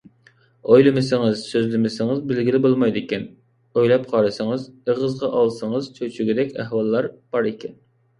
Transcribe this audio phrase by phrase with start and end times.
[0.75, 3.27] ئويلىمىسىڭىز، سۆزلىمىسىڭىز بىلگىلى بولمايدىكەن،
[3.81, 7.77] ئويلاپ قارىسىڭىز، ئېغىزغا ئالسىڭىز چۆچۈگۈدەك ئەھۋاللار بار ئىكەن.